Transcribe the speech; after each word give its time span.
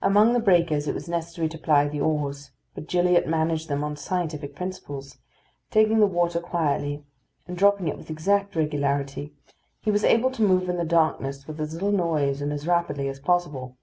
Among 0.00 0.32
the 0.32 0.40
breakers, 0.40 0.88
it 0.88 0.94
was 0.94 1.10
necessary 1.10 1.46
to 1.50 1.58
ply 1.58 1.88
the 1.88 2.00
oars; 2.00 2.52
but 2.74 2.88
Gilliatt 2.88 3.28
managed 3.28 3.68
them 3.68 3.84
on 3.84 3.96
scientific 3.96 4.56
principles; 4.56 5.18
taking 5.70 6.00
the 6.00 6.06
water 6.06 6.40
quietly, 6.40 7.04
and 7.46 7.54
dropping 7.54 7.86
it 7.86 7.98
with 7.98 8.08
exact 8.08 8.56
regularity, 8.56 9.34
he 9.82 9.90
was 9.90 10.04
able 10.04 10.30
to 10.30 10.42
move 10.42 10.70
in 10.70 10.78
the 10.78 10.86
darkness 10.86 11.46
with 11.46 11.60
as 11.60 11.74
little 11.74 11.92
noise 11.92 12.40
and 12.40 12.50
as 12.50 12.66
rapidly 12.66 13.08
as 13.08 13.20
possible. 13.20 13.76